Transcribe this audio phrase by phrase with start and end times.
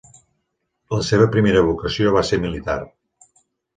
[0.93, 2.79] La seva primera vocació va ser militar.